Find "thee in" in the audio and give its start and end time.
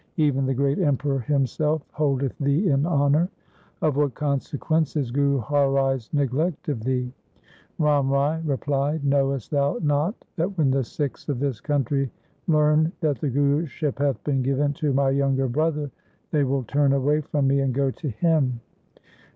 2.39-2.87